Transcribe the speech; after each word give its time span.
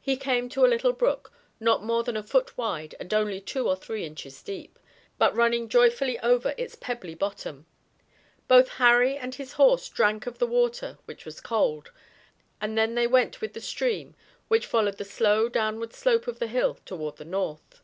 He 0.00 0.16
came 0.16 0.48
to 0.48 0.64
a 0.64 0.66
little 0.66 0.92
brook, 0.92 1.32
not 1.60 1.80
more 1.84 2.02
than 2.02 2.16
a 2.16 2.24
foot 2.24 2.58
wide 2.58 2.96
and 2.98 3.14
only 3.14 3.40
two 3.40 3.68
or 3.68 3.76
three 3.76 4.04
inches 4.04 4.42
deep, 4.42 4.80
but 5.16 5.32
running 5.32 5.68
joyfully 5.68 6.18
over 6.18 6.54
its 6.58 6.74
pebbly 6.74 7.14
bottom. 7.14 7.64
Both 8.48 8.68
Harry 8.82 9.16
and 9.16 9.32
his 9.36 9.52
horse 9.52 9.88
drank 9.88 10.26
of 10.26 10.40
the 10.40 10.46
water, 10.48 10.98
which 11.04 11.24
was 11.24 11.40
cold, 11.40 11.92
and 12.60 12.76
then 12.76 12.96
they 12.96 13.06
went 13.06 13.40
with 13.40 13.52
the 13.52 13.60
stream, 13.60 14.16
which 14.48 14.66
followed 14.66 14.98
the 14.98 15.04
slow 15.04 15.48
downward 15.48 15.92
slope 15.92 16.26
of 16.26 16.40
the 16.40 16.48
hill 16.48 16.80
toward 16.84 17.18
the 17.18 17.24
north. 17.24 17.80